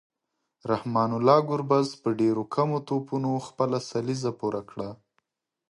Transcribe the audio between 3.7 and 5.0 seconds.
سلیزه پوره کړه